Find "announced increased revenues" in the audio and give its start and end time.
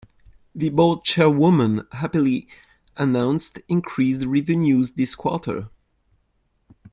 2.97-4.93